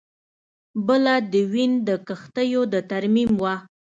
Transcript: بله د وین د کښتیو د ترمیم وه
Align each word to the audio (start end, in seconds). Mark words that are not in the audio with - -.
بله 0.87 1.15
د 1.31 1.33
وین 1.51 1.71
د 1.87 1.89
کښتیو 2.07 2.61
د 2.73 2.75
ترمیم 2.91 3.31
وه 3.41 3.55